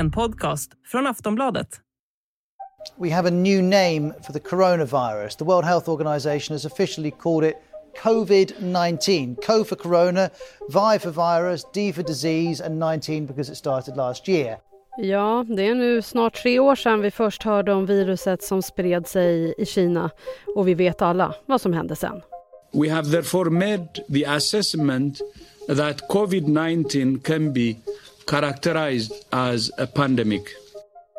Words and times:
En 0.00 0.10
podcast 0.10 0.70
från 0.86 1.06
Aftonbladet. 1.06 1.68
We 2.98 3.14
have 3.14 3.28
a 3.28 3.30
new 3.30 3.62
name 3.62 4.14
for 4.26 4.32
the 4.32 4.38
coronavirus. 4.38 5.36
The 5.36 5.44
World 5.44 5.64
Health 5.64 5.88
Organization 5.88 6.54
has 6.54 6.64
officially 6.64 7.10
called 7.10 7.44
it 7.44 7.54
COVID 8.02 8.52
19. 8.60 9.36
Co 9.46 9.64
for 9.64 9.76
corona, 9.76 10.30
Vi 10.68 10.98
for 10.98 11.10
virus, 11.10 11.64
D 11.74 11.92
for 11.92 12.02
disease, 12.02 12.64
and 12.66 12.78
19 12.94 13.26
because 13.26 13.52
it 13.52 13.56
started 13.56 13.96
last 13.96 14.28
year. 14.28 14.56
Ja, 14.98 15.44
det 15.48 15.66
är 15.66 15.74
nu 15.74 16.02
snart 16.02 16.34
tre 16.34 16.58
år 16.58 16.74
sedan 16.74 17.00
vi 17.00 17.10
först 17.10 17.42
hörde 17.42 17.72
om 17.72 17.86
viruset 17.86 18.42
som 18.42 18.62
spred 18.62 19.06
sig 19.06 19.54
i 19.58 19.66
Kina 19.66 20.10
och 20.56 20.68
vi 20.68 20.74
vet 20.74 21.02
alla 21.02 21.34
vad 21.46 21.60
som 21.60 21.72
hände 21.72 21.96
sen. 21.96 22.22
We 22.72 22.90
have 22.90 23.10
therefore 23.10 23.50
made 23.50 23.88
the 24.14 24.26
assessment 24.26 25.18
that 25.68 26.08
COVID-19 26.08 27.22
can 27.22 27.52
be 27.52 27.74
characterized 28.30 29.12
as 29.30 29.70
a 29.78 29.86
pandemic. 29.86 30.42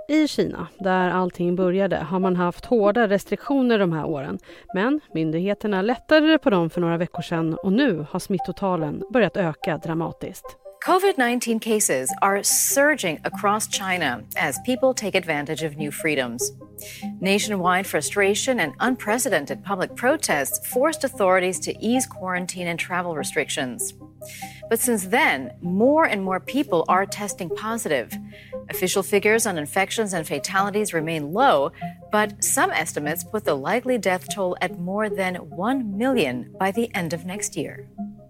I 0.07 0.27
Kina, 0.27 0.67
där 0.79 1.09
allting 1.09 1.55
började, 1.55 1.97
har 1.97 2.19
man 2.19 2.35
haft 2.35 2.65
hårda 2.65 3.07
restriktioner 3.07 3.79
de 3.79 3.93
här 3.93 4.05
åren. 4.05 4.39
Men 4.73 4.99
myndigheterna 5.13 5.81
lättade 5.81 6.37
på 6.37 6.49
dem 6.49 6.69
för 6.69 6.81
några 6.81 6.97
veckor 6.97 7.21
sedan 7.21 7.53
och 7.53 7.73
nu 7.73 8.05
har 8.09 8.19
smittotalen 8.19 9.03
börjat 9.13 9.37
öka 9.37 9.77
dramatiskt. 9.77 10.45
COVID 10.85 11.17
19 11.17 11.59
cases 11.59 12.09
are 12.21 12.43
surging 12.43 13.19
across 13.23 13.67
China 13.67 14.21
as 14.35 14.55
people 14.65 14.93
take 14.93 15.17
advantage 15.17 15.63
of 15.63 15.77
new 15.77 15.91
freedoms. 15.91 16.51
Nationwide 17.21 17.87
frustration 17.87 18.59
and 18.59 18.73
unprecedented 18.79 19.63
public 19.63 19.95
protests 19.95 20.73
forced 20.73 21.03
authorities 21.03 21.59
to 21.59 21.71
ease 21.71 22.07
quarantine 22.19 22.71
and 22.71 22.79
travel 22.79 23.15
restrictions. 23.15 23.93
But 24.71 24.79
since 24.79 25.07
then, 25.07 25.51
more 25.61 26.05
and 26.05 26.23
more 26.23 26.39
people 26.39 26.85
are 26.87 27.05
testing 27.05 27.49
positive. 27.49 28.07
Official 28.69 29.03
figures 29.03 29.45
on 29.45 29.57
infections 29.57 30.13
and 30.13 30.25
fatalities 30.25 30.93
remain 30.93 31.33
low, 31.33 31.71
but 32.09 32.41
some 32.41 32.71
estimates 32.71 33.25
put 33.25 33.43
the 33.43 33.53
likely 33.53 33.97
death 33.97 34.33
toll 34.33 34.55
at 34.61 34.79
more 34.79 35.09
than 35.09 35.35
1 35.35 35.97
million 35.97 36.55
by 36.57 36.71
the 36.71 36.89
end 36.95 37.13
of 37.13 37.25
next 37.25 37.57
year. 37.57 37.85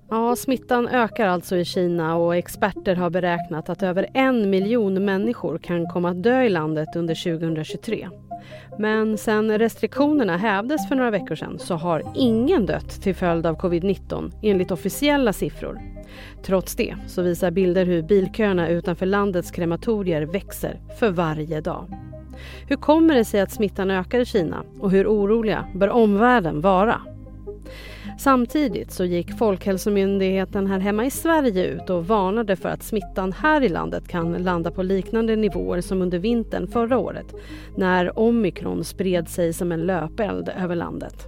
Ja, 0.10 0.36
smittan 0.36 0.88
ökar 0.88 1.28
alltså 1.28 1.58
i 1.58 1.66
Kina 1.66 2.16
och 2.16 2.36
experter 2.36 2.96
har 2.96 3.10
beräknat 3.10 3.70
att 3.70 3.84
över 3.84 4.10
en 4.14 4.50
miljon 4.50 5.06
människor 5.06 5.58
kan 5.58 5.88
komma 5.88 6.10
att 6.10 6.24
dö 6.24 6.44
i 6.44 6.50
landet 6.50 6.96
under 6.96 7.16
2023. 7.40 8.10
Men 8.80 9.18
sen 9.18 9.60
restriktionerna 9.60 10.38
hävdes 10.38 10.88
för 10.88 10.96
några 10.96 11.12
veckor 11.12 11.36
sedan 11.36 11.60
så 11.60 11.76
har 11.76 12.04
ingen 12.16 12.66
dött 12.66 13.02
till 13.02 13.16
följd 13.16 13.46
av 13.46 13.58
covid-19 13.58 14.32
enligt 14.42 14.72
officiella 14.72 15.34
siffror. 15.34 15.80
Trots 16.44 16.76
det 16.76 16.96
så 17.08 17.22
visar 17.22 17.52
bilder 17.52 17.86
hur 17.86 18.02
bilköerna 18.02 18.68
utanför 18.68 19.06
landets 19.06 19.52
krematorier 19.52 20.22
växer 20.22 20.80
för 21.00 21.10
varje 21.10 21.62
dag. 21.62 21.88
Hur 22.68 22.76
kommer 22.76 23.16
det 23.16 23.26
sig 23.26 23.42
att 23.42 23.52
smittan 23.52 23.92
ökar 23.92 24.20
i 24.20 24.26
Kina 24.26 24.64
och 24.80 24.92
hur 24.92 25.08
oroliga 25.08 25.66
bör 25.76 25.90
omvärlden 25.90 26.62
vara? 26.62 27.02
Samtidigt 28.24 28.92
så 28.92 29.06
gick 29.06 29.38
Folkhälsomyndigheten 29.38 30.68
här 30.68 30.80
hemma 30.80 31.06
i 31.06 31.12
Sverige 31.12 31.66
ut 31.66 31.90
och 31.90 32.08
varnade 32.08 32.56
för 32.56 32.70
att 32.70 32.84
smittan 32.84 33.32
här 33.32 33.64
i 33.64 33.70
landet 33.70 34.08
kan 34.08 34.34
landa 34.34 34.72
på 34.72 34.84
liknande 34.84 35.36
nivåer 35.36 35.82
som 35.82 36.02
under 36.02 36.20
vintern 36.20 36.68
förra 36.68 36.98
året 36.98 37.36
när 37.78 38.20
omikron 38.20 38.84
spred 38.84 39.30
sig 39.30 39.54
som 39.54 39.72
en 39.72 39.80
löpeld 39.82 40.50
över 40.50 40.76
landet. 40.76 41.28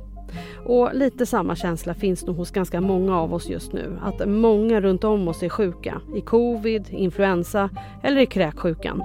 Och 0.65 0.89
lite 0.93 1.25
samma 1.25 1.55
känsla 1.55 1.93
finns 1.93 2.25
nog 2.25 2.35
hos 2.35 2.51
ganska 2.51 2.81
många 2.81 3.19
av 3.19 3.33
oss 3.33 3.49
just 3.49 3.73
nu. 3.73 3.97
Att 4.01 4.29
många 4.29 4.81
runt 4.81 5.03
om 5.03 5.27
oss 5.27 5.43
är 5.43 5.49
sjuka. 5.49 6.01
I 6.15 6.21
covid, 6.21 6.85
influensa 6.89 7.69
eller 8.03 8.21
i 8.21 8.25
kräksjukan. 8.25 9.03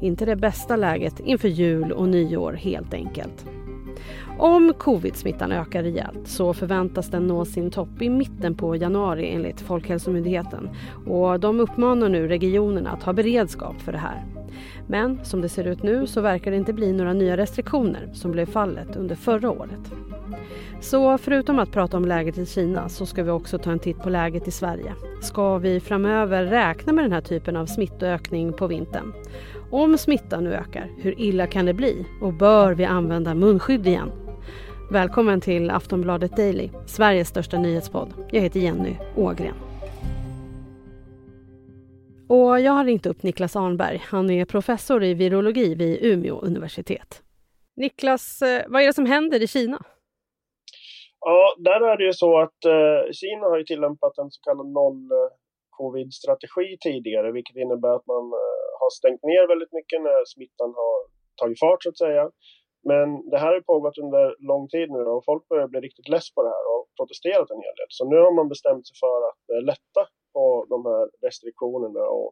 Inte 0.00 0.24
det 0.24 0.36
bästa 0.36 0.76
läget 0.76 1.20
inför 1.20 1.48
jul 1.48 1.92
och 1.92 2.08
nyår 2.08 2.52
helt 2.52 2.94
enkelt. 2.94 3.46
Om 4.38 4.72
covid-smittan 4.78 5.52
ökar 5.52 5.82
rejält 5.82 6.28
så 6.28 6.54
förväntas 6.54 7.08
den 7.08 7.26
nå 7.26 7.44
sin 7.44 7.70
topp 7.70 8.02
i 8.02 8.08
mitten 8.08 8.54
på 8.54 8.76
januari 8.76 9.30
enligt 9.30 9.60
Folkhälsomyndigheten. 9.60 10.70
Och 11.06 11.40
de 11.40 11.60
uppmanar 11.60 12.08
nu 12.08 12.28
regionerna 12.28 12.90
att 12.90 13.02
ha 13.02 13.12
beredskap 13.12 13.80
för 13.80 13.92
det 13.92 13.98
här. 13.98 14.24
Men 14.86 15.24
som 15.24 15.40
det 15.40 15.48
ser 15.48 15.64
ut 15.64 15.82
nu 15.82 16.06
så 16.06 16.20
verkar 16.20 16.50
det 16.50 16.56
inte 16.56 16.72
bli 16.72 16.92
några 16.92 17.12
nya 17.12 17.36
restriktioner 17.36 18.10
som 18.12 18.30
blev 18.30 18.46
fallet 18.46 18.96
under 18.96 19.16
förra 19.16 19.50
året. 19.50 19.92
Så 20.80 21.18
förutom 21.18 21.58
att 21.58 21.72
prata 21.72 21.96
om 21.96 22.04
läget 22.04 22.38
i 22.38 22.46
Kina 22.46 22.88
så 22.88 23.06
ska 23.06 23.22
vi 23.22 23.30
också 23.30 23.58
ta 23.58 23.72
en 23.72 23.78
titt 23.78 23.98
på 23.98 24.10
läget 24.10 24.48
i 24.48 24.50
Sverige. 24.50 24.94
Ska 25.20 25.58
vi 25.58 25.80
framöver 25.80 26.44
räkna 26.44 26.92
med 26.92 27.04
den 27.04 27.12
här 27.12 27.20
typen 27.20 27.56
av 27.56 27.66
smittökning 27.66 28.52
på 28.52 28.66
vintern? 28.66 29.12
Om 29.74 29.98
smittan 29.98 30.44
nu 30.44 30.54
ökar, 30.54 30.90
hur 30.98 31.20
illa 31.20 31.46
kan 31.46 31.66
det 31.66 31.74
bli? 31.74 32.06
Och 32.20 32.32
bör 32.32 32.74
vi 32.74 32.84
använda 32.84 33.34
munskydd 33.34 33.86
igen? 33.86 34.12
Välkommen 34.90 35.40
till 35.40 35.70
Aftonbladet 35.70 36.36
Daily, 36.36 36.70
Sveriges 36.86 37.28
största 37.28 37.58
nyhetspodd. 37.58 38.14
Jag 38.30 38.40
heter 38.40 38.60
Jenny 38.60 38.96
Ågren. 39.16 39.54
Och 42.28 42.60
jag 42.60 42.72
har 42.72 42.84
ringt 42.84 43.06
upp 43.06 43.22
Niklas 43.22 43.56
Arnberg. 43.56 44.02
Han 44.04 44.30
är 44.30 44.44
professor 44.44 45.04
i 45.04 45.14
virologi 45.14 45.74
vid 45.74 46.04
Umeå 46.04 46.40
universitet. 46.40 47.22
Niklas, 47.76 48.42
eh, 48.42 48.62
vad 48.68 48.82
är 48.82 48.86
det 48.86 48.92
som 48.92 49.06
händer 49.06 49.42
i 49.42 49.46
Kina? 49.46 49.82
Ja, 51.20 51.54
där 51.58 51.80
är 51.80 51.96
det 51.96 52.04
ju 52.04 52.12
så 52.12 52.40
att 52.40 52.64
eh, 52.64 53.12
Kina 53.12 53.46
har 53.46 53.58
ju 53.58 53.64
tillämpat 53.64 54.18
en 54.18 54.30
så 54.30 54.40
kallad 54.40 54.66
noll-covid-strategi 54.66 56.72
eh, 56.72 56.78
tidigare, 56.80 57.32
vilket 57.32 57.56
innebär 57.56 57.96
att 57.96 58.06
man 58.06 58.32
har 58.82 58.90
stängt 59.00 59.22
ner 59.30 59.44
väldigt 59.52 59.72
mycket 59.78 59.98
när 60.06 60.20
smittan 60.34 60.70
har 60.80 60.96
tagit 61.40 61.60
fart 61.62 61.82
så 61.82 61.90
att 61.90 62.02
säga. 62.06 62.24
Men 62.90 63.06
det 63.30 63.38
här 63.42 63.52
har 63.54 63.70
pågått 63.72 63.98
under 64.04 64.24
lång 64.50 64.64
tid 64.74 64.88
nu 64.96 65.02
och 65.12 65.24
folk 65.30 65.48
börjar 65.48 65.68
bli 65.68 65.80
riktigt 65.80 66.08
less 66.14 66.34
på 66.34 66.40
det 66.42 66.52
här 66.56 66.64
och 66.74 66.82
protesterat 66.98 67.50
en 67.50 67.64
hel 67.66 67.76
del. 67.80 67.90
Så 67.98 68.02
nu 68.12 68.18
har 68.24 68.34
man 68.38 68.48
bestämt 68.54 68.84
sig 68.88 68.96
för 69.04 69.18
att 69.30 69.42
eh, 69.52 69.62
lätta 69.70 70.02
på 70.34 70.66
de 70.72 70.78
här 70.90 71.04
restriktionerna 71.26 72.04
och 72.18 72.30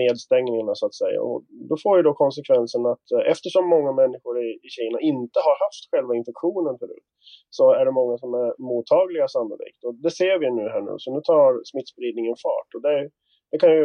nedstängningarna 0.00 0.74
så 0.74 0.86
att 0.86 0.96
säga. 1.02 1.18
Och 1.22 1.38
då 1.70 1.74
får 1.82 1.96
ju 1.96 2.02
då 2.02 2.12
konsekvensen 2.24 2.82
att 2.92 3.06
eh, 3.14 3.24
eftersom 3.32 3.64
många 3.74 3.92
människor 4.02 4.34
i, 4.46 4.48
i 4.66 4.68
Kina 4.76 4.98
inte 5.12 5.38
har 5.46 5.56
haft 5.64 5.82
själva 5.90 6.12
infektionen 6.20 6.74
förut 6.82 7.08
så 7.50 7.64
är 7.78 7.84
det 7.84 7.98
många 8.00 8.18
som 8.22 8.30
är 8.42 8.48
mottagliga 8.68 9.28
sannolikt. 9.28 9.80
Och 9.86 9.94
det 10.04 10.12
ser 10.20 10.38
vi 10.42 10.48
nu 10.58 10.64
här 10.74 10.82
nu, 10.88 10.94
så 10.98 11.08
nu 11.14 11.20
tar 11.20 11.50
smittspridningen 11.70 12.36
fart 12.44 12.70
och 12.76 12.82
det, 12.86 13.10
det 13.50 13.58
kan 13.58 13.72
ju 13.78 13.84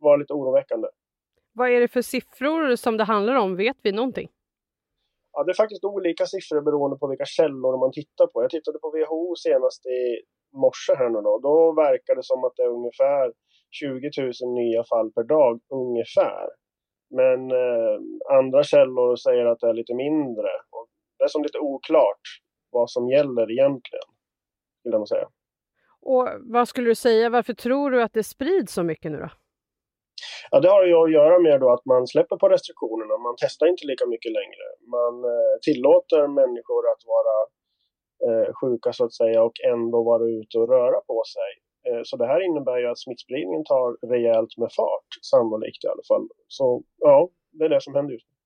vara 0.00 0.16
lite 0.16 0.32
oroväckande. 0.32 0.88
Vad 1.52 1.70
är 1.70 1.80
det 1.80 1.88
för 1.88 2.02
siffror 2.02 2.76
som 2.76 2.96
det 2.96 3.04
handlar 3.04 3.34
om? 3.34 3.56
Vet 3.56 3.76
vi 3.82 3.92
någonting? 3.92 4.28
Ja, 5.32 5.44
det 5.44 5.52
är 5.52 5.54
faktiskt 5.54 5.84
olika 5.84 6.26
siffror 6.26 6.60
beroende 6.60 6.96
på 6.96 7.06
vilka 7.06 7.24
källor 7.24 7.78
man 7.78 7.92
tittar 7.92 8.26
på. 8.26 8.42
Jag 8.42 8.50
tittade 8.50 8.78
på 8.78 8.90
WHO 8.90 9.36
senast 9.36 9.86
i 9.86 10.00
morse 10.52 10.94
här 10.94 11.08
nu 11.08 11.20
då. 11.20 11.38
Då 11.38 11.72
verkar 11.72 12.14
det 12.16 12.24
som 12.24 12.44
att 12.44 12.52
det 12.56 12.62
är 12.62 12.68
ungefär 12.68 13.32
20 13.70 14.10
000 14.42 14.54
nya 14.54 14.84
fall 14.84 15.12
per 15.12 15.22
dag, 15.22 15.60
ungefär. 15.68 16.48
Men 17.10 17.50
eh, 17.50 17.96
andra 18.38 18.62
källor 18.62 19.16
säger 19.16 19.46
att 19.46 19.60
det 19.60 19.68
är 19.68 19.74
lite 19.74 19.94
mindre. 19.94 20.50
Och 20.70 20.86
det 21.18 21.24
är 21.24 21.28
som 21.28 21.42
lite 21.42 21.58
oklart 21.58 22.24
vad 22.70 22.90
som 22.90 23.08
gäller 23.08 23.50
egentligen, 23.50 24.08
skulle 24.80 24.96
jag 24.96 25.08
säga. 25.08 25.28
Och 26.00 26.28
vad 26.40 26.68
skulle 26.68 26.88
du 26.88 26.94
säga, 26.94 27.30
varför 27.30 27.54
tror 27.54 27.90
du 27.90 28.02
att 28.02 28.12
det 28.12 28.22
sprids 28.22 28.72
så 28.72 28.82
mycket 28.82 29.12
nu 29.12 29.18
då? 29.18 29.28
Ja, 30.52 30.60
det 30.60 30.68
har 30.68 30.84
ju 30.86 30.94
att 30.94 31.12
göra 31.12 31.38
med 31.38 31.60
då 31.60 31.68
att 31.72 31.84
man 31.84 32.06
släpper 32.06 32.36
på 32.36 32.48
restriktionerna. 32.48 33.18
Man 33.18 33.34
testar 33.42 33.66
inte 33.66 33.86
lika 33.86 34.06
mycket 34.06 34.32
längre. 34.32 34.66
Man 34.96 35.14
eh, 35.32 35.54
tillåter 35.66 36.22
människor 36.40 36.82
att 36.92 37.02
vara 37.14 37.36
eh, 38.26 38.48
sjuka 38.60 38.92
så 38.92 39.04
att 39.04 39.14
säga 39.14 39.42
och 39.42 39.56
ändå 39.72 40.02
vara 40.02 40.24
ute 40.38 40.58
och 40.58 40.68
röra 40.68 41.00
på 41.10 41.22
sig. 41.34 41.50
Eh, 41.86 42.02
så 42.04 42.16
det 42.16 42.26
här 42.26 42.40
innebär 42.40 42.78
ju 42.78 42.86
att 42.86 42.98
smittspridningen 43.04 43.64
tar 43.64 44.08
rejält 44.14 44.52
med 44.58 44.70
fart, 44.78 45.10
sannolikt 45.30 45.84
i 45.84 45.88
alla 45.88 46.06
fall. 46.08 46.28
Så 46.48 46.82
ja, 46.98 47.28
det 47.52 47.64
är 47.64 47.68
det 47.68 47.80
som 47.80 47.94
händer 47.94 48.12
just 48.12 48.26
nu. 48.30 48.39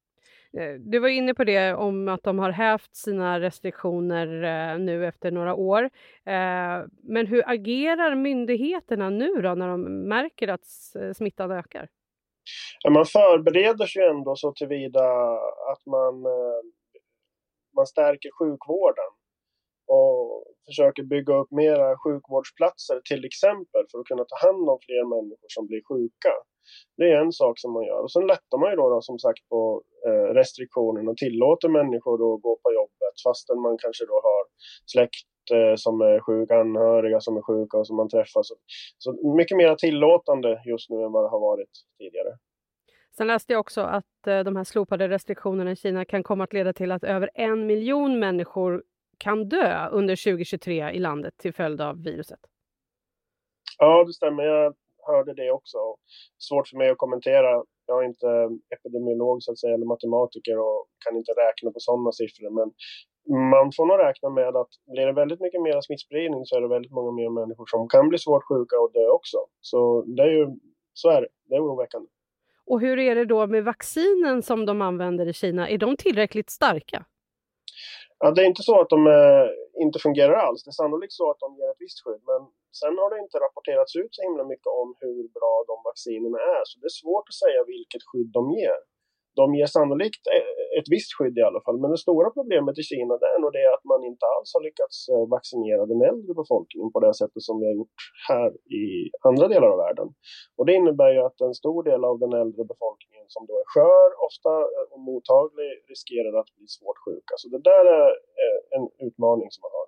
Eh, 0.59 0.75
du 0.79 0.99
var 0.99 1.09
inne 1.09 1.35
på 1.35 1.45
det 1.45 1.75
om 1.75 2.09
att 2.09 2.23
de 2.23 2.39
har 2.39 2.51
hävt 2.51 2.97
sina 2.97 3.41
restriktioner 3.41 4.43
eh, 4.43 4.79
nu 4.79 5.07
efter 5.07 5.31
några 5.31 5.55
år. 5.55 5.83
Eh, 6.25 6.85
men 7.03 7.27
hur 7.27 7.51
agerar 7.51 8.15
myndigheterna 8.15 9.11
nu 9.11 9.43
då 9.43 9.55
när 9.55 9.69
de 9.69 10.09
märker 10.09 10.49
att 10.49 10.67
smittan 11.17 11.51
ökar? 11.51 11.89
Ja, 12.83 12.91
man 12.91 13.07
förbereder 13.07 13.87
sig 13.87 14.07
ändå 14.07 14.37
så 14.37 14.53
tillvida 14.53 15.33
att 15.73 15.87
man, 15.87 16.23
man 17.77 17.87
stärker 17.87 18.31
sjukvården 18.39 19.11
och 19.87 20.45
försöker 20.67 21.03
bygga 21.03 21.35
upp 21.41 21.51
mera 21.51 21.99
sjukvårdsplatser 22.05 23.01
till 23.11 23.25
exempel 23.25 23.83
för 23.91 23.99
att 23.99 24.11
kunna 24.11 24.25
ta 24.25 24.37
hand 24.47 24.69
om 24.73 24.79
fler 24.87 25.05
människor 25.15 25.49
som 25.57 25.67
blir 25.67 25.83
sjuka. 25.91 26.33
Det 26.97 27.07
är 27.13 27.17
en 27.25 27.33
sak 27.33 27.55
som 27.59 27.73
man 27.73 27.85
gör. 27.85 28.01
Och 28.03 28.13
sen 28.13 28.27
lättar 28.27 28.59
man 28.59 28.71
ju 28.71 28.77
då, 28.77 28.91
då 28.91 29.01
som 29.01 29.19
sagt 29.19 29.49
på 29.49 29.83
eh, 30.07 30.29
restriktionerna 30.41 31.11
och 31.11 31.17
tillåter 31.17 31.69
människor 31.69 32.15
att 32.15 32.43
gå 32.43 32.59
på 32.63 32.73
jobbet 32.73 33.15
fastän 33.27 33.61
man 33.61 33.77
kanske 33.79 34.05
då 34.13 34.17
har 34.29 34.43
släkt 34.93 35.29
eh, 35.55 35.75
som 35.77 36.01
är 36.01 36.21
sjuka, 36.21 36.55
anhöriga 36.61 37.21
som 37.21 37.37
är 37.37 37.43
sjuka 37.43 37.79
och 37.79 37.87
som 37.87 37.97
man 37.97 38.09
träffar. 38.09 38.43
Så, 38.43 38.55
så 38.99 39.37
mycket 39.37 39.57
mer 39.57 39.75
tillåtande 39.75 40.63
just 40.65 40.91
nu 40.91 40.97
än 41.05 41.13
vad 41.13 41.25
det 41.25 41.29
har 41.29 41.41
varit 41.41 41.73
tidigare. 41.99 42.33
Sen 43.17 43.27
läste 43.27 43.53
jag 43.53 43.61
också 43.61 43.81
att 43.81 44.27
eh, 44.27 44.41
de 44.41 44.57
här 44.57 44.65
slopade 44.65 45.09
restriktionerna 45.09 45.71
i 45.73 45.77
Kina 45.77 46.05
kan 46.05 46.23
komma 46.23 46.45
att 46.45 46.53
leda 46.53 46.73
till 46.73 46.93
att 46.93 47.05
över 47.05 47.31
en 47.35 47.67
miljon 47.67 48.19
människor 48.19 48.83
kan 49.25 49.49
dö 49.49 49.89
under 49.99 50.17
2023 50.17 50.91
i 50.91 50.99
landet 50.99 51.35
till 51.37 51.55
följd 51.55 51.81
av 51.81 52.03
viruset. 52.03 52.41
Ja, 53.79 54.05
det 54.05 54.13
stämmer. 54.13 54.45
Jag 54.45 54.75
hörde 55.07 55.35
det 55.35 55.51
också. 55.51 55.79
Svårt 56.39 56.69
för 56.69 56.77
mig 56.77 56.91
att 56.91 56.99
kommentera. 56.99 57.65
Jag 57.87 58.03
är 58.03 58.07
inte 58.07 58.31
epidemiolog 58.75 59.43
så 59.43 59.53
att 59.53 59.59
säga, 59.59 59.75
eller 59.75 59.87
matematiker 59.87 60.59
och 60.59 60.87
kan 61.05 61.17
inte 61.17 61.33
räkna 61.33 61.71
på 61.71 61.81
sådana 61.81 62.13
siffror. 62.13 62.51
Men 62.59 62.69
man 63.51 63.73
får 63.77 63.87
nog 63.87 63.99
räkna 63.99 64.29
med 64.31 64.57
att 64.57 64.73
blir 64.93 65.07
det 65.07 65.13
väldigt 65.13 65.41
mycket 65.41 65.63
mer 65.63 65.81
smittspridning 65.81 66.45
så 66.45 66.57
är 66.57 66.61
det 66.61 66.69
väldigt 66.69 66.93
många 66.93 67.13
mer 67.13 67.31
människor 67.31 67.67
som 67.67 67.89
kan 67.89 68.09
bli 68.09 68.19
svårt 68.19 68.45
sjuka 68.49 68.77
och 68.79 68.93
dö 68.93 69.09
också. 69.09 69.39
Så 69.61 70.03
det 70.17 70.23
är 70.23 70.33
ju, 70.39 70.47
så 70.93 71.09
är 71.11 71.21
det. 71.21 71.29
Det 71.49 71.55
är 71.55 71.65
oroväckande. 71.65 72.09
Och 72.67 72.81
hur 72.81 72.99
är 72.99 73.15
det 73.15 73.25
då 73.25 73.47
med 73.47 73.65
vaccinen 73.65 74.43
som 74.43 74.67
de 74.67 74.83
använder 74.83 75.27
i 75.27 75.33
Kina? 75.33 75.69
Är 75.69 75.79
de 75.79 75.97
tillräckligt 75.97 76.51
starka? 76.51 77.05
Ja, 78.19 78.31
det 78.31 78.43
är 78.43 78.47
inte 78.53 78.63
så 78.63 78.81
att 78.81 78.91
de 78.95 79.01
eh, 79.07 79.49
inte 79.85 79.99
fungerar 79.99 80.35
alls. 80.47 80.65
Det 80.65 80.71
är 80.71 80.81
sannolikt 80.83 81.13
så 81.13 81.31
att 81.31 81.41
de 81.45 81.49
ger 81.59 81.71
ett 81.71 81.85
visst 81.87 82.01
skydd. 82.05 82.23
Men 82.33 82.43
sen 82.81 82.95
har 83.01 83.09
det 83.11 83.19
inte 83.25 83.39
rapporterats 83.39 83.97
ut 83.97 84.15
så 84.15 84.23
himla 84.23 84.45
mycket 84.53 84.71
om 84.83 84.89
hur 85.01 85.23
bra 85.39 85.55
de 85.71 85.77
vaccinerna 85.89 86.39
är. 86.57 86.63
Så 86.65 86.75
det 86.81 86.87
är 86.93 87.01
svårt 87.03 87.27
att 87.29 87.41
säga 87.45 87.61
vilket 87.75 88.03
skydd 88.09 88.31
de 88.39 88.45
ger 88.61 88.79
de 89.41 89.55
ger 89.59 89.67
sannolikt 89.67 90.25
eh, 90.37 90.79
ett 90.79 90.89
visst 90.95 91.13
skydd 91.17 91.37
i 91.39 91.47
alla 91.49 91.61
fall. 91.65 91.79
Men 91.83 91.91
det 91.91 92.05
stora 92.07 92.29
problemet 92.39 92.79
i 92.79 92.85
Kina 92.91 93.15
det 93.23 93.31
är 93.35 93.41
nog 93.45 93.53
det 93.59 93.67
att 93.77 93.85
man 93.93 94.01
inte 94.11 94.25
alls 94.35 94.51
har 94.55 94.63
lyckats 94.69 94.97
eh, 95.13 95.25
vaccinera 95.37 95.83
den 95.93 96.01
äldre 96.11 96.33
befolkningen 96.43 96.91
på 96.95 97.01
det 97.05 97.15
sättet 97.21 97.43
som 97.49 97.55
vi 97.61 97.65
har 97.69 97.77
gjort 97.81 98.01
här 98.29 98.51
i 98.83 98.85
andra 99.29 99.47
delar 99.53 99.69
av 99.75 99.79
världen. 99.87 100.09
Och 100.59 100.67
det 100.67 100.75
innebär 100.81 101.11
ju 101.17 101.21
att 101.29 101.39
en 101.49 101.55
stor 101.63 101.81
del 101.89 102.03
av 102.11 102.17
den 102.25 102.33
äldre 102.43 102.63
befolkningen 102.73 103.27
som 103.35 103.43
då 103.49 103.55
är 103.63 103.67
skör, 103.73 104.09
ofta 104.29 104.53
eh, 104.75 104.87
och 104.93 105.01
mottaglig, 105.09 105.71
riskerar 105.93 106.33
att 106.41 106.51
bli 106.57 106.67
svårt 106.77 106.99
sjuka. 107.05 107.33
Så 107.41 107.47
det 107.55 107.63
där 107.73 107.85
är 107.97 108.09
en 108.77 108.85
utmaning 109.07 109.49
som 109.55 109.63
man 109.67 109.73
har. 109.79 109.87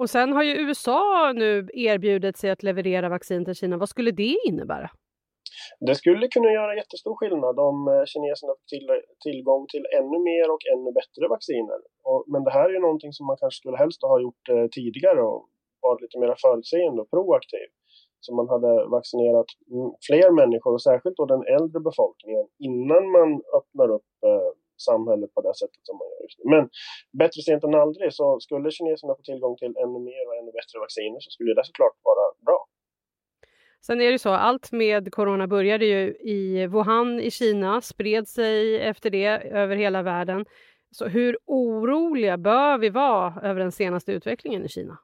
Och 0.00 0.10
sen 0.10 0.32
har 0.32 0.42
ju 0.42 0.52
USA 0.64 1.32
nu 1.32 1.68
erbjudit 1.74 2.36
sig 2.36 2.50
att 2.50 2.62
leverera 2.62 3.08
vaccin 3.08 3.44
till 3.44 3.54
Kina. 3.54 3.76
Vad 3.76 3.88
skulle 3.88 4.10
det 4.10 4.36
innebära? 4.48 4.90
Det 5.86 5.94
skulle 5.94 6.28
kunna 6.28 6.50
göra 6.58 6.76
jättestor 6.80 7.14
skillnad 7.18 7.56
om 7.68 7.78
eh, 7.88 8.04
kineserna 8.12 8.52
får 8.58 8.66
till, 8.72 8.88
tillgång 9.26 9.62
till 9.72 9.84
ännu 9.98 10.18
mer 10.30 10.46
och 10.54 10.62
ännu 10.72 10.90
bättre 11.00 11.24
vacciner. 11.34 11.80
Och, 12.08 12.24
men 12.32 12.44
det 12.44 12.52
här 12.56 12.68
är 12.68 12.74
ju 12.78 12.86
någonting 12.86 13.12
som 13.12 13.26
man 13.26 13.36
kanske 13.40 13.58
skulle 13.60 13.76
helst 13.76 14.02
ha 14.02 14.20
gjort 14.20 14.44
eh, 14.54 14.66
tidigare 14.76 15.22
och 15.22 15.42
varit 15.86 16.02
lite 16.02 16.18
mer 16.18 16.34
förutseende 16.44 17.02
och 17.02 17.10
proaktiv. 17.10 17.68
Så 18.20 18.34
man 18.34 18.48
hade 18.48 18.72
vaccinerat 18.96 19.50
mm, 19.74 19.90
fler 20.08 20.30
människor 20.40 20.72
och 20.74 20.82
särskilt 20.82 21.16
då 21.16 21.26
den 21.26 21.44
äldre 21.56 21.80
befolkningen 21.80 22.46
innan 22.68 23.04
man 23.16 23.30
öppnar 23.58 23.88
upp 23.96 24.10
eh, 24.26 24.50
samhället 24.88 25.30
på 25.34 25.40
det 25.46 25.54
sättet 25.62 25.82
som 25.88 25.96
man 25.98 26.08
gör 26.10 26.22
just 26.26 26.38
nu. 26.38 26.44
Men 26.54 26.64
bättre 27.22 27.40
sent 27.46 27.64
än 27.64 27.82
aldrig 27.84 28.08
så 28.18 28.26
skulle 28.46 28.70
kineserna 28.70 29.14
få 29.18 29.22
tillgång 29.22 29.54
till 29.56 29.74
ännu 29.84 29.98
mer 30.10 30.22
och 30.28 30.36
ännu 30.38 30.52
bättre 30.58 30.76
vacciner 30.84 31.20
så 31.24 31.30
skulle 31.34 31.54
det 31.54 31.64
såklart 31.70 31.96
vara 32.08 32.24
bra. 32.46 32.60
Sen 33.80 34.00
är 34.00 34.12
det 34.12 34.18
så, 34.18 34.30
allt 34.30 34.72
med 34.72 35.12
corona 35.12 35.46
började 35.46 35.86
ju 35.86 36.14
i 36.14 36.66
Wuhan 36.66 37.20
i 37.20 37.30
Kina, 37.30 37.80
spred 37.80 38.28
sig 38.28 38.80
efter 38.80 39.10
det 39.10 39.26
över 39.50 39.76
hela 39.76 40.02
världen. 40.02 40.44
Så 40.90 41.06
hur 41.06 41.38
oroliga 41.44 42.36
bör 42.36 42.78
vi 42.78 42.88
vara 42.88 43.40
över 43.42 43.60
den 43.60 43.72
senaste 43.72 44.12
utvecklingen 44.12 44.64
i 44.64 44.68
Kina? 44.68 44.98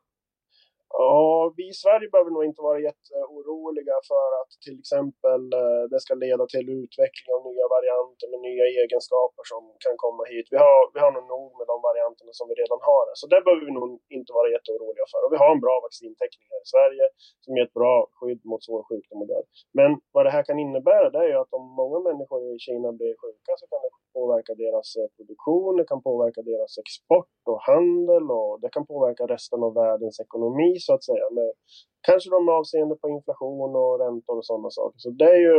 Ja, 1.03 1.53
vi 1.59 1.65
i 1.73 1.77
Sverige 1.83 2.09
behöver 2.13 2.33
nog 2.37 2.45
inte 2.51 2.63
vara 2.69 2.79
jätteoroliga 2.89 3.97
för 4.11 4.29
att 4.41 4.53
till 4.65 4.77
exempel 4.83 5.43
eh, 5.61 5.83
det 5.93 6.01
ska 6.05 6.13
leda 6.27 6.45
till 6.55 6.67
utveckling 6.81 7.31
av 7.37 7.41
nya 7.51 7.67
varianter 7.77 8.27
med 8.33 8.41
nya 8.49 8.67
egenskaper 8.83 9.45
som 9.53 9.63
kan 9.85 9.97
komma 10.05 10.23
hit. 10.33 10.47
Vi 10.55 10.59
har, 10.65 10.81
vi 10.95 10.99
har 11.05 11.13
nog 11.17 11.27
nog 11.35 11.49
med 11.59 11.67
de 11.73 11.77
varianterna 11.89 12.33
som 12.39 12.47
vi 12.51 12.55
redan 12.63 12.81
har. 12.91 13.07
Så 13.21 13.25
det 13.33 13.41
behöver 13.45 13.65
vi 13.69 13.73
nog 13.81 13.91
inte 14.19 14.31
vara 14.39 14.49
jätteoroliga 14.57 15.07
för. 15.13 15.21
Och 15.25 15.33
vi 15.35 15.39
har 15.43 15.51
en 15.55 15.65
bra 15.67 15.77
vaccintäckning 15.87 16.47
här 16.53 16.63
i 16.67 16.69
Sverige 16.75 17.05
som 17.45 17.51
ger 17.57 17.65
ett 17.69 17.79
bra 17.81 17.95
skydd 18.17 18.43
mot 18.51 18.63
svår 18.67 18.83
sjukdom 18.89 19.19
och 19.23 19.29
död. 19.33 19.47
Men 19.79 19.91
vad 20.15 20.23
det 20.27 20.35
här 20.37 20.45
kan 20.49 20.59
innebära 20.65 21.07
det 21.15 21.21
är 21.25 21.31
ju 21.33 21.39
att 21.43 21.53
om 21.59 21.65
många 21.81 21.99
människor 22.09 22.41
i 22.55 22.59
Kina 22.67 22.89
blir 22.99 23.15
sjuka 23.23 23.53
så 23.61 23.65
kan 23.71 23.81
det 23.85 23.93
påverka 24.19 24.53
deras 24.65 24.89
eh, 25.01 25.09
produktion, 25.17 25.77
det 25.81 25.87
kan 25.93 26.03
påverka 26.09 26.41
deras 26.51 26.73
export 26.83 27.41
och 27.51 27.61
handel 27.73 28.25
och 28.39 28.53
det 28.63 28.71
kan 28.77 28.85
påverka 28.93 29.23
resten 29.35 29.61
av 29.67 29.73
världens 29.83 30.17
ekonomi 30.27 30.73
så 30.87 30.95
att 30.95 31.05
säga. 31.05 31.25
Med, 31.31 31.53
kanske 32.01 32.31
de 32.31 32.45
med 32.45 32.55
avseende 32.55 32.97
på 32.97 33.09
inflation 33.09 33.77
och 33.77 33.99
räntor 34.01 34.37
och 34.39 34.47
sådana 34.47 34.71
saker. 34.71 34.99
Så 34.99 35.11
det 35.11 35.25
är 35.25 35.41
ju 35.49 35.57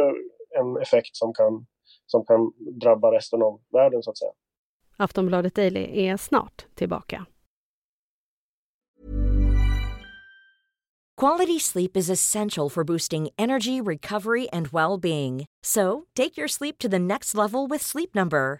en 0.59 0.81
effekt 0.81 1.15
som 1.15 1.33
kan, 1.33 1.65
som 2.05 2.25
kan 2.25 2.51
drabba 2.81 3.11
resten 3.11 3.41
av 3.41 3.61
världen 3.71 4.03
så 4.03 4.09
att 4.09 4.17
säga. 4.17 4.31
Aftonbladet 4.97 5.55
Daily 5.55 6.07
är 6.07 6.17
snart 6.17 6.65
tillbaka. 6.75 7.25
Quality 11.17 11.59
sleep 11.59 11.95
is 11.95 12.09
essential 12.09 12.67
for 12.67 12.83
boosting 12.83 13.29
energy, 13.37 13.79
recovery 13.79 14.49
and 14.49 14.67
well-being. 14.67 15.45
So, 15.63 16.07
take 16.13 16.35
your 16.35 16.49
sleep 16.49 16.77
to 16.79 16.89
the 16.89 16.99
next 16.99 17.33
level 17.35 17.67
with 17.67 17.81
Sleep 17.81 18.13
Number. 18.13 18.59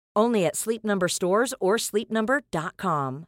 Only 0.19 0.45
at 0.45 0.55
Sleep 0.55 0.83
Number 0.83 1.07
stores 1.07 1.53
or 1.59 1.77
sleepnumber.com. 1.77 3.25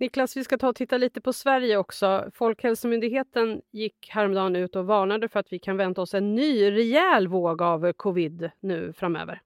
Niklas, 0.00 0.36
vi 0.36 0.44
ska 0.44 0.58
ta 0.58 0.68
och 0.68 0.76
titta 0.76 0.98
lite 0.98 1.20
på 1.20 1.32
Sverige 1.32 1.76
också. 1.76 2.30
Folkhälsomyndigheten 2.34 3.62
gick 3.72 4.08
häromdagen 4.10 4.56
ut 4.56 4.76
och 4.76 4.86
varnade 4.86 5.28
för 5.28 5.40
att 5.40 5.52
vi 5.52 5.58
kan 5.58 5.76
vänta 5.76 6.02
oss 6.02 6.14
en 6.14 6.34
ny 6.34 6.70
rejäl 6.70 7.28
våg 7.28 7.62
av 7.62 7.92
covid 7.92 8.50
nu 8.60 8.92
framöver. 8.92 9.42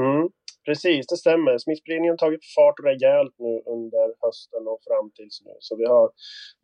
Mm. 0.00 0.28
Precis, 0.66 1.06
det 1.06 1.16
stämmer. 1.24 1.58
Smittspridningen 1.58 2.12
har 2.12 2.22
tagit 2.26 2.44
fart 2.56 2.78
rejält 2.88 3.34
nu 3.44 3.54
under 3.74 4.06
hösten 4.24 4.62
och 4.72 4.80
fram 4.88 5.06
tills 5.16 5.36
nu. 5.46 5.54
Så 5.66 5.72
vi 5.80 5.86
har 5.94 6.06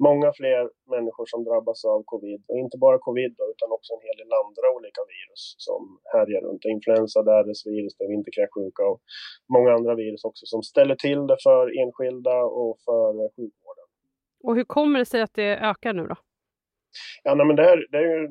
många 0.09 0.29
fler 0.39 0.63
människor 0.95 1.27
som 1.33 1.41
drabbas 1.49 1.85
av 1.85 2.01
covid. 2.13 2.41
Och 2.49 2.59
inte 2.65 2.77
bara 2.85 2.99
covid 3.09 3.33
då, 3.39 3.45
utan 3.55 3.69
också 3.77 3.91
en 3.95 4.05
hel 4.07 4.17
del 4.21 4.33
andra 4.43 4.67
olika 4.77 5.03
virus 5.13 5.43
som 5.67 5.81
härjar 6.15 6.41
runt. 6.47 6.65
Influensa, 6.77 7.19
RS-virus, 7.45 7.93
vinterkräksjuka 8.13 8.83
och 8.93 9.01
många 9.55 9.71
andra 9.79 9.95
virus 10.03 10.25
också 10.31 10.45
som 10.53 10.63
ställer 10.63 10.97
till 11.07 11.23
det 11.31 11.39
för 11.47 11.63
enskilda 11.83 12.37
och 12.63 12.75
för 12.87 13.13
sjukvården. 13.35 13.87
Och 14.45 14.55
hur 14.57 14.65
kommer 14.77 14.99
det 14.99 15.09
sig 15.13 15.21
att 15.23 15.35
det 15.35 15.51
ökar 15.71 15.93
nu 15.93 16.05
då? 16.13 16.17
Ja, 17.25 17.35
nej, 17.35 17.47
men 17.47 17.57
det, 17.57 17.63
här, 17.63 17.87
det 17.93 17.99
är 17.99 18.09
ju 18.17 18.29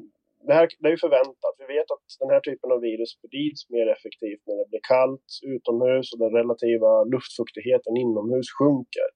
det 0.48 0.54
här 0.54 0.68
det 0.80 0.88
är 0.88 0.96
ju 0.98 1.06
förväntat. 1.08 1.54
Vi 1.62 1.66
vet 1.76 1.92
att 1.96 2.06
den 2.20 2.30
här 2.34 2.40
typen 2.40 2.72
av 2.72 2.80
virus 2.88 3.12
sprids 3.18 3.62
mer 3.76 3.88
effektivt 3.96 4.44
när 4.48 4.58
det 4.60 4.70
blir 4.72 4.84
kallt 4.94 5.30
utomhus 5.56 6.14
och 6.14 6.20
den 6.24 6.34
relativa 6.40 6.92
luftfuktigheten 7.14 7.94
inomhus 8.06 8.48
sjunker. 8.58 9.10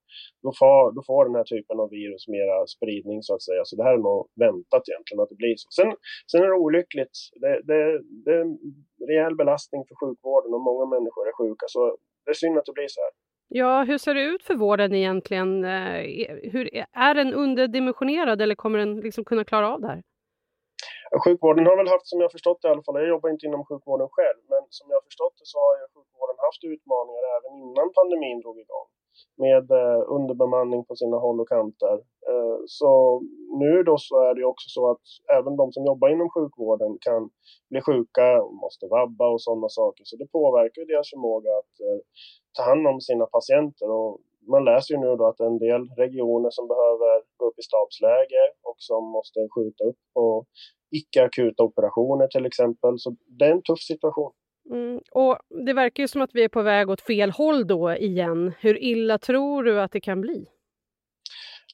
Då 0.44 0.50
får, 0.60 0.84
då 0.98 1.02
får 1.10 1.22
den 1.26 1.36
här 1.40 1.48
typen 1.56 1.78
av 1.84 1.90
virus 2.00 2.24
mera 2.36 2.56
spridning 2.76 3.20
så 3.28 3.32
att 3.36 3.44
säga. 3.50 3.62
Så 3.66 3.74
det 3.76 3.84
här 3.88 3.94
är 4.00 4.04
nog 4.10 4.22
väntat 4.46 4.84
egentligen 4.90 5.22
att 5.24 5.32
det 5.34 5.42
blir 5.44 5.56
så. 5.62 5.68
Sen, 5.78 5.90
sen 6.32 6.42
är 6.44 6.48
det 6.52 6.64
olyckligt. 6.68 7.16
Det, 7.44 7.54
det, 7.70 7.80
det 8.26 8.32
är 8.38 8.42
en 8.48 8.58
rejäl 9.10 9.36
belastning 9.42 9.82
för 9.88 9.96
sjukvården 10.02 10.54
och 10.56 10.64
många 10.70 10.86
människor 10.96 11.24
är 11.30 11.34
sjuka. 11.40 11.66
Så 11.76 11.80
det 12.24 12.32
är 12.36 12.40
synd 12.44 12.58
att 12.58 12.70
det 12.70 12.78
blir 12.80 12.92
så 12.96 13.02
här. 13.06 13.12
Ja, 13.54 13.84
hur 13.84 13.98
ser 13.98 14.14
det 14.14 14.24
ut 14.24 14.44
för 14.44 14.56
vården 14.56 14.94
egentligen? 14.94 15.64
Eh, 15.64 16.02
hur, 16.54 16.70
är 16.94 17.14
den 17.16 17.34
underdimensionerad 17.34 18.42
eller 18.42 18.56
kommer 18.56 18.80
den 18.80 19.00
liksom 19.00 19.24
kunna 19.26 19.44
klara 19.44 19.74
av 19.74 19.82
det 19.82 19.88
här? 19.88 20.02
Sjukvården 21.20 21.66
har 21.70 21.78
väl 21.78 21.94
haft, 21.96 22.08
som 22.08 22.22
jag 22.22 22.32
förstått 22.32 22.62
det 22.62 22.68
i 22.68 22.72
alla 22.72 22.84
fall, 22.84 23.02
jag 23.04 23.14
jobbar 23.16 23.30
inte 23.30 23.46
inom 23.46 23.66
sjukvården 23.66 24.10
själv, 24.18 24.42
men 24.54 24.64
som 24.70 24.88
jag 24.94 25.02
förstått 25.04 25.36
det 25.40 25.48
så 25.54 25.58
har 25.66 25.74
ju 25.80 25.86
sjukvården 25.96 26.38
haft 26.46 26.64
utmaningar 26.74 27.24
även 27.38 27.52
innan 27.64 27.88
pandemin 27.98 28.40
drog 28.42 28.58
igång. 28.66 28.88
Med 29.46 29.66
eh, 29.82 30.02
underbemanning 30.18 30.82
på 30.86 30.96
sina 30.96 31.18
håll 31.26 31.40
och 31.42 31.50
kanter. 31.56 31.98
Eh, 32.30 32.58
så 32.80 32.92
nu 33.62 33.84
då 33.84 33.96
så 33.98 34.16
är 34.28 34.34
det 34.36 34.46
också 34.54 34.68
så 34.78 34.84
att 34.92 35.06
även 35.38 35.56
de 35.62 35.72
som 35.72 35.86
jobbar 35.86 36.10
inom 36.10 36.30
sjukvården 36.36 36.98
kan 37.08 37.22
bli 37.70 37.82
sjuka 37.82 38.42
och 38.44 38.54
måste 38.64 38.86
vabba 38.88 39.28
och 39.34 39.42
sådana 39.42 39.70
saker. 39.70 40.04
Så 40.06 40.16
det 40.18 40.28
påverkar 40.32 40.86
deras 40.86 41.10
förmåga 41.14 41.52
att 41.62 41.76
eh, 41.88 42.00
ta 42.56 42.62
hand 42.70 42.88
om 42.88 43.02
sina 43.02 43.26
patienter 43.26 43.90
och 44.00 44.12
man 44.54 44.64
läser 44.66 44.94
ju 44.94 45.00
nu 45.00 45.16
då 45.16 45.26
att 45.28 45.40
en 45.40 45.58
del 45.58 45.84
regioner 46.04 46.50
som 46.58 46.68
behöver 46.68 47.14
gå 47.38 47.46
upp 47.46 47.60
i 47.60 47.68
stabsläge 47.70 48.44
och 48.70 48.80
som 48.90 49.04
måste 49.18 49.40
skjuta 49.56 49.84
upp 49.84 50.02
på 50.14 50.46
icke-akuta 50.92 51.64
operationer 51.64 52.28
till 52.28 52.46
exempel. 52.46 53.00
Så 53.00 53.16
det 53.28 53.46
är 53.46 53.52
en 53.52 53.62
tuff 53.62 53.80
situation. 53.80 54.32
Mm, 54.70 55.02
och 55.12 55.38
det 55.66 55.74
verkar 55.74 56.04
ju 56.04 56.08
som 56.08 56.22
att 56.22 56.30
vi 56.34 56.44
är 56.44 56.50
på 56.50 56.62
väg 56.62 56.90
åt 56.90 57.02
fel 57.02 57.32
håll 57.32 57.68
då 57.68 57.94
igen. 57.94 58.54
Hur 58.60 58.84
illa 58.84 59.18
tror 59.18 59.64
du 59.64 59.82
att 59.82 59.92
det 59.92 60.00
kan 60.02 60.22
bli? 60.22 60.48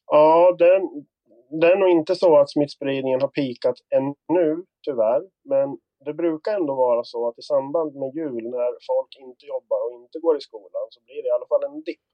Ja, 0.08 0.56
det, 0.60 0.82
det 1.62 1.68
är 1.68 1.78
nog 1.78 1.90
inte 1.90 2.16
så 2.16 2.38
att 2.38 2.52
smittspridningen 2.52 3.22
har 3.22 3.28
pikat 3.28 3.76
ännu, 3.96 4.64
tyvärr. 4.86 5.22
Men 5.46 5.78
det 6.06 6.14
brukar 6.14 6.56
ändå 6.56 6.76
vara 6.76 7.04
så 7.04 7.28
att 7.28 7.40
i 7.40 7.42
samband 7.42 7.96
med 7.96 8.16
jul 8.16 8.44
när 8.44 8.72
folk 8.90 9.12
inte 9.20 9.46
jobbar 9.46 9.80
och 9.86 10.02
inte 10.04 10.20
går 10.20 10.38
i 10.38 10.42
skolan 10.42 10.86
så 10.90 11.00
blir 11.06 11.24
det 11.24 11.30
i 11.30 11.36
alla 11.38 11.48
fall 11.52 11.64
en 11.64 11.82
dipp. 11.82 12.06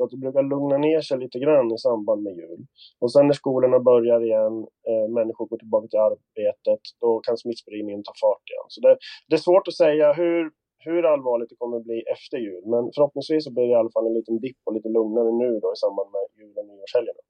Så 0.00 0.04
att 0.04 0.10
det 0.10 0.24
brukar 0.26 0.42
lugna 0.42 0.76
ner 0.78 1.00
sig 1.00 1.18
lite 1.18 1.38
grann 1.38 1.72
i 1.76 1.78
samband 1.78 2.22
med 2.22 2.34
jul. 2.42 2.60
Och 3.00 3.12
sen 3.12 3.26
när 3.26 3.34
skolorna 3.42 3.78
börjar 3.90 4.20
igen, 4.28 4.54
eh, 4.90 5.06
människor 5.18 5.46
går 5.46 5.58
tillbaka 5.58 5.86
till 5.88 5.98
arbetet, 6.10 6.82
då 7.00 7.20
kan 7.26 7.36
smittspridningen 7.36 8.02
ta 8.02 8.12
fart 8.22 8.44
igen. 8.50 8.66
Så 8.68 8.80
det, 8.80 8.96
det 9.28 9.34
är 9.34 9.44
svårt 9.48 9.68
att 9.68 9.74
säga 9.84 10.12
hur, 10.12 10.50
hur 10.86 11.02
allvarligt 11.12 11.50
det 11.50 11.56
kommer 11.58 11.76
att 11.76 11.88
bli 11.90 11.98
efter 12.14 12.38
jul. 12.38 12.62
Men 12.72 12.82
förhoppningsvis 12.94 13.44
så 13.44 13.52
blir 13.52 13.66
det 13.66 13.74
i 13.76 13.80
alla 13.82 13.90
fall 13.90 14.06
en 14.06 14.14
liten 14.14 14.40
dipp 14.40 14.60
och 14.64 14.74
lite 14.74 14.88
lugnare 14.88 15.30
nu 15.42 15.50
då 15.62 15.68
i 15.72 15.76
samband 15.84 16.08
med 16.14 16.24
jul 16.38 16.54
och 16.58 16.66
nyårshelgerna. 16.66 17.22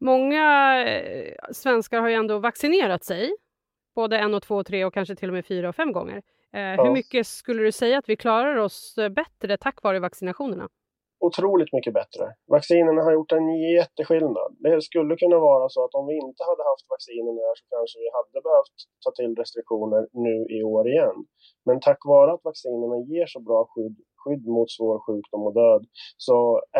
Många 0.00 0.46
eh, 0.88 1.34
svenskar 1.52 2.00
har 2.00 2.08
ju 2.08 2.14
ändå 2.14 2.38
vaccinerat 2.38 3.04
sig. 3.04 3.30
Både 3.94 4.18
en 4.18 4.34
och 4.34 4.42
två 4.42 4.56
och 4.56 4.66
tre 4.66 4.84
och 4.84 4.94
kanske 4.94 5.14
till 5.14 5.28
och 5.28 5.34
med 5.34 5.46
fyra 5.46 5.68
och 5.68 5.76
fem 5.76 5.92
gånger. 5.92 6.22
Eh, 6.52 6.60
ja. 6.60 6.84
Hur 6.84 6.92
mycket 6.92 7.26
skulle 7.26 7.62
du 7.62 7.72
säga 7.72 7.98
att 7.98 8.08
vi 8.08 8.16
klarar 8.16 8.56
oss 8.56 8.98
eh, 8.98 9.08
bättre 9.08 9.56
tack 9.56 9.82
vare 9.82 10.00
vaccinationerna? 10.00 10.68
Otroligt 11.26 11.72
mycket 11.76 11.94
bättre. 12.00 12.24
Vaccinerna 12.54 13.00
har 13.06 13.12
gjort 13.12 13.32
en 13.32 13.48
jätteskillnad. 13.78 14.50
Det 14.64 14.82
skulle 14.88 15.16
kunna 15.22 15.38
vara 15.50 15.66
så 15.68 15.80
att 15.84 15.94
om 15.98 16.06
vi 16.10 16.14
inte 16.26 16.42
hade 16.50 16.64
haft 16.70 16.86
vaccinerna 16.94 17.42
så 17.58 17.64
kanske 17.74 17.96
vi 18.02 18.08
hade 18.18 18.38
behövt 18.48 18.76
ta 19.04 19.10
till 19.18 19.32
restriktioner 19.42 20.02
nu 20.26 20.36
i 20.56 20.58
år 20.74 20.82
igen. 20.92 21.18
Men 21.66 21.76
tack 21.80 22.00
vare 22.14 22.30
att 22.32 22.44
vaccinerna 22.50 22.96
ger 23.12 23.26
så 23.34 23.40
bra 23.48 23.60
skydd, 23.72 23.96
skydd 24.20 24.44
mot 24.56 24.70
svår 24.76 24.96
sjukdom 25.06 25.42
och 25.48 25.54
död 25.62 25.82
så 26.26 26.38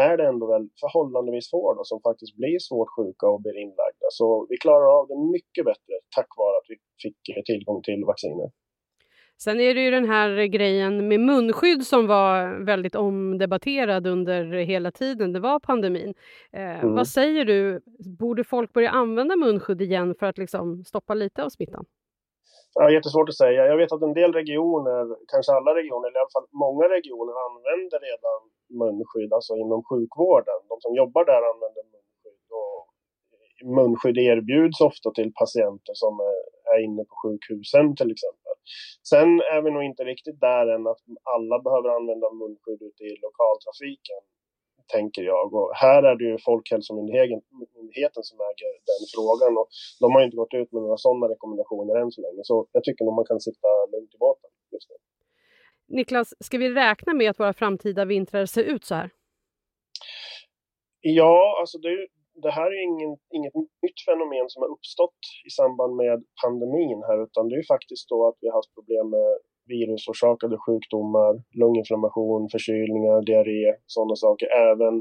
är 0.09 0.17
det 0.17 0.27
ändå 0.33 0.45
väl 0.55 0.65
förhållandevis 0.83 1.51
få 1.51 1.75
då, 1.77 1.83
som 1.85 1.99
faktiskt 2.09 2.35
blir 2.41 2.59
svårt 2.69 2.91
sjuka 2.97 3.27
och 3.33 3.41
blir 3.43 3.57
inlagda. 3.65 4.07
Så 4.19 4.47
vi 4.51 4.57
klarar 4.65 4.89
av 4.99 5.05
det 5.11 5.19
mycket 5.37 5.65
bättre 5.71 5.95
tack 6.17 6.31
vare 6.41 6.57
att 6.61 6.69
vi 6.73 6.77
fick 7.03 7.19
tillgång 7.51 7.81
till 7.83 8.05
vacciner. 8.13 8.49
Sen 9.45 9.61
är 9.61 9.75
det 9.75 9.81
ju 9.81 9.91
den 9.91 10.09
här 10.09 10.47
grejen 10.47 11.09
med 11.09 11.21
munskydd 11.21 11.87
som 11.87 12.07
var 12.07 12.65
väldigt 12.65 12.95
omdebatterad 12.95 14.07
under 14.07 14.45
hela 14.45 14.91
tiden 14.91 15.33
det 15.33 15.41
var 15.41 15.61
pandemin. 15.61 16.15
Eh, 16.53 16.81
mm. 16.85 16.95
Vad 16.95 17.09
säger 17.09 17.45
du, 17.45 17.81
borde 18.19 18.45
folk 18.45 18.73
börja 18.73 18.91
använda 18.91 19.37
munskydd 19.37 19.83
igen 19.83 20.15
för 20.19 20.27
att 20.27 20.39
liksom 20.39 20.85
stoppa 20.85 21.15
lite 21.15 21.45
av 21.45 21.49
smittan? 21.49 21.85
Ja, 22.75 22.91
jättesvårt 22.91 23.29
att 23.29 23.43
säga. 23.45 23.67
Jag 23.67 23.77
vet 23.77 23.93
att 23.93 24.03
en 24.03 24.19
del 24.21 24.33
regioner, 24.33 25.03
kanske 25.33 25.53
alla 25.53 25.75
regioner, 25.81 26.09
eller 26.09 26.19
i 26.21 26.25
alla 26.25 26.37
fall 26.37 26.49
många 26.67 26.87
regioner 26.97 27.35
använder 27.47 27.99
redan 28.09 28.41
munskydd, 28.81 29.33
alltså 29.33 29.53
inom 29.57 29.81
sjukvården. 29.91 30.59
De 30.69 30.77
som 30.85 30.93
jobbar 31.03 31.25
där 31.33 31.43
använder 31.53 31.83
munskydd. 31.95 32.49
Och 32.63 32.79
munskydd 33.79 34.19
erbjuds 34.19 34.81
ofta 34.81 35.09
till 35.11 35.31
patienter 35.41 35.95
som 36.03 36.15
är 36.73 36.79
inne 36.87 37.03
på 37.09 37.15
sjukhusen 37.23 37.87
till 37.97 38.11
exempel. 38.15 38.48
Sen 39.11 39.31
är 39.55 39.61
vi 39.63 39.71
nog 39.71 39.85
inte 39.91 40.03
riktigt 40.13 40.41
där 40.49 40.67
än 40.75 40.85
att 40.93 41.03
alla 41.35 41.57
behöver 41.67 41.89
använda 41.99 42.27
munskydd 42.43 42.83
ute 42.89 43.03
i 43.11 43.13
lokaltrafiken, 43.27 44.21
tänker 44.97 45.23
jag. 45.33 45.47
Och 45.59 45.69
här 45.83 46.03
är 46.11 46.15
det 46.19 46.25
ju 46.31 46.37
Folkhälsomyndigheten 46.49 48.23
som 48.31 48.37
äger 48.51 48.71
den 48.91 49.03
frågan 49.15 49.53
och 49.61 49.69
de 50.03 50.07
har 50.15 50.23
inte 50.27 50.41
gått 50.43 50.55
ut 50.61 50.73
med 50.73 50.83
några 50.83 51.01
sådana 51.07 51.27
rekommendationer 51.35 51.95
än 52.03 52.11
så 52.15 52.21
länge. 52.27 52.41
Så 52.51 52.55
jag 52.73 52.83
tycker 52.85 53.05
nog 53.05 53.15
man 53.15 53.31
kan 53.31 53.41
sitta 53.49 53.69
lugnt 53.93 54.15
i 54.17 54.19
båten 54.27 54.51
just 54.75 54.89
nu. 54.91 54.97
Niklas, 55.97 56.29
ska 56.41 56.59
vi 56.59 56.69
räkna 56.75 57.15
med 57.15 57.31
att 57.31 57.41
våra 57.41 57.53
framtida 57.53 58.05
vintrar 58.05 58.47
ser 58.47 58.65
ut 58.65 58.85
så 58.85 58.95
här? 58.95 59.11
Ja, 61.01 61.57
alltså 61.61 61.79
det, 61.79 62.07
det 62.43 62.53
här 62.59 62.71
är 62.77 62.83
ingen, 62.91 63.13
inget 63.37 63.55
nytt 63.55 64.01
fenomen 64.07 64.47
som 64.49 64.61
har 64.63 64.71
uppstått 64.77 65.21
i 65.49 65.51
samband 65.51 65.93
med 66.03 66.19
pandemin 66.43 67.01
här 67.09 67.19
utan 67.27 67.49
det 67.49 67.57
är 67.63 67.73
faktiskt 67.75 68.09
då 68.09 68.19
att 68.29 68.39
vi 68.41 68.49
har 68.49 68.57
haft 68.59 68.75
problem 68.79 69.07
med 69.17 69.31
virusorsakade 69.73 70.57
sjukdomar, 70.67 71.33
lunginflammation, 71.61 72.49
förkylningar, 72.55 73.19
diarré, 73.29 73.65
sådana 73.87 74.17
saker 74.17 74.49
även 74.71 74.95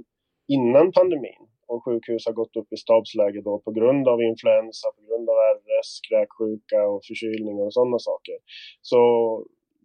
innan 0.55 0.91
pandemin. 0.91 1.43
Och 1.71 1.83
sjukhus 1.85 2.25
har 2.25 2.33
gått 2.33 2.55
upp 2.55 2.73
i 2.73 2.77
stabsläge 2.77 3.41
då 3.41 3.59
på 3.65 3.71
grund 3.71 4.07
av 4.07 4.21
influensa, 4.21 4.87
på 4.95 5.01
grund 5.07 5.29
av 5.29 5.35
RS, 5.57 5.89
kräksjuka 6.09 6.79
och 6.91 7.01
förkylningar 7.09 7.65
och 7.65 7.73
sådana 7.73 7.99
saker. 7.99 8.37
Så 8.81 8.99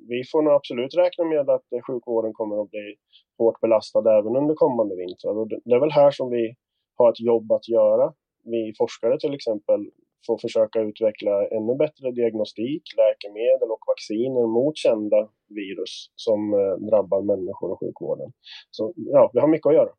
vi 0.08 0.22
får 0.30 0.42
nog 0.42 0.54
absolut 0.54 0.94
räkna 0.94 1.24
med 1.24 1.50
att 1.50 1.72
eh, 1.72 1.82
sjukvården 1.86 2.32
kommer 2.32 2.62
att 2.62 2.70
bli 2.70 2.94
hårt 3.38 3.60
belastad 3.60 4.18
även 4.18 4.36
under 4.36 4.54
kommande 4.54 4.96
vintrar. 4.96 5.38
Och 5.38 5.48
det 5.48 5.74
är 5.76 5.80
väl 5.80 5.98
här 6.00 6.10
som 6.10 6.30
vi 6.30 6.54
har 7.02 7.12
ett 7.12 7.20
jobb 7.20 7.52
att 7.52 7.68
göra. 7.68 8.12
Vi 8.44 8.74
forskare 8.78 9.18
till 9.18 9.34
exempel 9.34 9.80
får 10.26 10.38
försöka 10.38 10.80
utveckla 10.80 11.46
ännu 11.46 11.74
bättre 11.74 12.10
diagnostik, 12.10 12.82
läkemedel 12.96 13.70
och 13.70 13.84
vacciner 13.86 14.46
mot 14.46 14.76
kända 14.76 15.28
virus 15.48 16.10
som 16.16 16.54
eh, 16.54 16.74
drabbar 16.90 17.22
människor 17.22 17.70
och 17.72 17.80
sjukvården. 17.80 18.32
Så 18.70 18.92
ja, 18.96 19.30
vi 19.32 19.40
har 19.40 19.48
mycket 19.48 19.66
att 19.66 19.74
göra. 19.74 19.92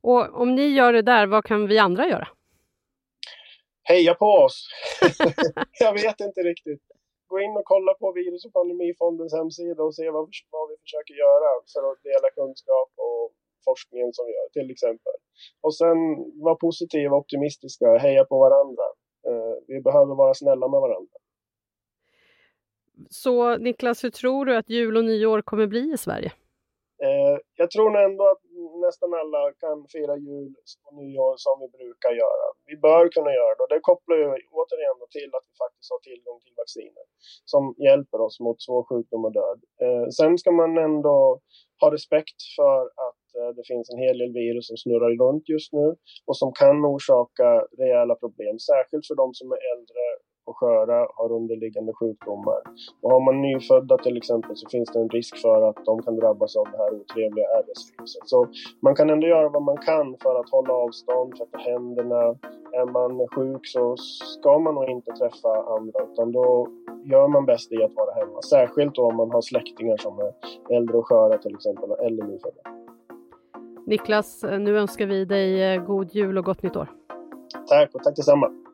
Och 0.00 0.40
om 0.42 0.54
ni 0.54 0.66
gör 0.66 0.92
det 0.92 1.02
där, 1.02 1.26
vad 1.26 1.44
kan 1.44 1.66
vi 1.66 1.78
andra 1.78 2.08
göra? 2.08 2.28
Heja 3.82 4.14
på 4.14 4.26
oss! 4.26 4.68
Jag 5.80 5.92
vet 5.92 6.20
inte 6.20 6.40
riktigt. 6.40 6.82
Gå 7.26 7.40
in 7.40 7.56
och 7.56 7.64
kolla 7.64 7.94
på 7.94 8.12
Virus 8.12 8.44
och 8.46 8.52
pandemifondens 8.52 9.32
hemsida 9.34 9.82
och 9.82 9.94
se 9.94 10.10
vad, 10.10 10.28
vad 10.50 10.68
vi 10.70 10.76
försöker 10.84 11.14
göra 11.14 11.48
för 11.72 11.82
att 11.90 12.02
dela 12.02 12.28
kunskap 12.38 12.90
och 12.96 13.32
forskningen 13.68 14.12
som 14.12 14.26
vi 14.26 14.32
gör 14.38 14.48
till 14.58 14.70
exempel. 14.74 15.16
Och 15.64 15.74
sen 15.80 15.98
vara 16.46 16.54
positiva, 16.66 17.16
optimistiska, 17.16 17.86
heja 18.04 18.24
på 18.24 18.38
varandra. 18.38 18.86
Eh, 19.28 19.54
vi 19.66 19.80
behöver 19.80 20.14
vara 20.14 20.34
snälla 20.34 20.68
med 20.68 20.80
varandra. 20.80 21.16
Så 23.10 23.56
Niklas, 23.56 24.04
hur 24.04 24.10
tror 24.10 24.44
du 24.46 24.56
att 24.56 24.70
jul 24.70 24.96
och 24.96 25.04
nyår 25.04 25.42
kommer 25.42 25.66
bli 25.66 25.92
i 25.94 25.98
Sverige? 25.98 26.32
Eh, 27.02 27.38
jag 27.54 27.70
tror 27.70 27.98
ändå 27.98 28.24
att 28.28 28.42
nästan 28.86 29.10
alla 29.22 29.42
kan 29.62 29.78
fira 29.94 30.16
jul 30.28 30.52
och 30.84 30.94
nyår 31.00 31.34
som 31.44 31.54
vi 31.62 31.68
brukar 31.78 32.12
göra. 32.24 32.46
Vi 32.70 32.76
bör 32.86 33.04
kunna 33.16 33.32
göra 33.40 33.52
det 33.56 33.62
och 33.64 33.72
det 33.74 33.80
kopplar 33.90 34.16
ju 34.22 34.26
återigen 34.58 34.98
till 35.16 35.30
att 35.36 35.46
vi 35.48 35.54
faktiskt 35.64 35.88
har 35.94 36.00
tillgång 36.08 36.38
till 36.44 36.54
vacciner 36.62 37.04
som 37.52 37.62
hjälper 37.86 38.18
oss 38.26 38.36
mot 38.46 38.58
svår 38.66 38.82
sjukdom 38.88 39.24
och 39.28 39.34
död. 39.40 39.58
Eh, 39.84 40.06
sen 40.18 40.32
ska 40.40 40.50
man 40.62 40.72
ändå 40.88 41.18
ha 41.80 41.88
respekt 41.96 42.38
för 42.58 42.80
att 43.06 43.26
Eh, 43.38 43.50
det 43.56 43.64
finns 43.70 43.86
en 43.90 43.98
hel 43.98 44.18
del 44.18 44.32
virus 44.32 44.66
som 44.70 44.76
snurrar 44.76 45.12
runt 45.24 45.48
just 45.48 45.72
nu 45.72 45.86
och 46.28 46.36
som 46.36 46.50
kan 46.52 46.76
orsaka 46.94 47.48
rejäla 47.82 48.14
problem, 48.14 48.58
särskilt 48.58 49.06
för 49.06 49.16
de 49.22 49.34
som 49.34 49.52
är 49.52 49.60
äldre 49.72 50.02
och 50.46 50.56
sköra, 50.56 51.06
har 51.14 51.32
underliggande 51.32 51.92
sjukdomar. 51.92 52.60
Och 53.02 53.10
har 53.10 53.20
man 53.20 53.42
nyfödda 53.42 53.98
till 53.98 54.16
exempel 54.16 54.56
så 54.56 54.68
finns 54.68 54.92
det 54.92 54.98
en 54.98 55.08
risk 55.08 55.36
för 55.36 55.68
att 55.68 55.84
de 55.84 56.02
kan 56.02 56.16
drabbas 56.16 56.56
av 56.56 56.66
det 56.72 56.78
här 56.78 56.94
otrevliga 56.94 57.46
RS-viruset. 57.62 58.28
Så 58.28 58.46
man 58.80 58.94
kan 58.94 59.10
ändå 59.10 59.26
göra 59.26 59.48
vad 59.48 59.62
man 59.62 59.76
kan 59.76 60.16
för 60.22 60.40
att 60.40 60.50
hålla 60.50 60.74
avstånd, 60.74 61.36
tvätta 61.36 61.58
händerna. 61.58 62.22
Är 62.72 62.86
man 62.92 63.28
sjuk 63.28 63.66
så 63.66 63.96
ska 64.36 64.58
man 64.58 64.74
nog 64.74 64.88
inte 64.88 65.12
träffa 65.12 65.48
andra 65.76 66.00
utan 66.12 66.32
då 66.32 66.68
gör 67.04 67.28
man 67.28 67.46
bäst 67.46 67.72
i 67.72 67.82
att 67.82 67.94
vara 67.94 68.14
hemma. 68.14 68.42
Särskilt 68.42 68.94
då 68.94 69.02
om 69.02 69.16
man 69.16 69.30
har 69.30 69.40
släktingar 69.40 69.96
som 69.96 70.18
är 70.18 70.32
äldre 70.76 70.96
och 70.96 71.06
sköra 71.06 71.38
till 71.38 71.54
exempel, 71.54 71.90
eller 71.90 72.24
nyfödda. 72.24 72.60
Niklas, 73.86 74.42
nu 74.42 74.78
önskar 74.78 75.06
vi 75.06 75.24
dig 75.24 75.74
eh, 75.74 75.84
god 75.84 76.14
jul 76.14 76.38
och 76.38 76.44
gott 76.44 76.62
nytt 76.62 76.76
år. 76.76 76.88
Tack 77.68 77.94
och 77.94 78.02
tack 78.02 78.16
detsamma. 78.16 78.65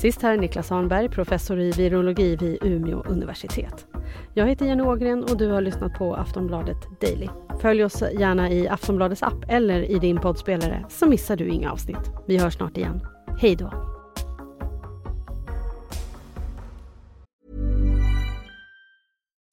Sist 0.00 0.22
här 0.22 0.36
Niklas 0.36 0.72
Arnberg, 0.72 1.08
professor 1.08 1.60
i 1.60 1.70
virologi 1.70 2.36
vid 2.36 2.58
Umeå 2.62 3.02
universitet. 3.02 3.86
Jag 4.34 4.46
heter 4.46 4.66
Jenny 4.66 4.82
Ågren 4.82 5.24
och 5.24 5.36
du 5.36 5.50
har 5.50 5.60
lyssnat 5.60 5.94
på 5.94 6.14
Aftonbladet 6.14 7.00
Daily. 7.00 7.28
Följ 7.60 7.84
oss 7.84 8.02
gärna 8.18 8.50
i 8.50 8.68
Aftonbladets 8.68 9.22
app 9.22 9.44
eller 9.48 9.90
i 9.90 9.98
din 9.98 10.20
poddspelare 10.20 10.86
så 10.88 11.06
missar 11.06 11.36
du 11.36 11.48
inga 11.48 11.72
avsnitt. 11.72 12.10
Vi 12.26 12.38
hörs 12.38 12.54
snart 12.54 12.76
igen. 12.76 13.06
Hej 13.38 13.56
då! 13.56 13.70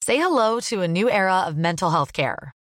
Say 0.06 0.16
hello 0.16 0.60
to 0.70 0.82
a 0.82 0.86
new 0.86 1.08
era 1.08 1.48
of 1.48 1.54
mental 1.54 1.90
health 1.90 2.12
care. 2.12 2.50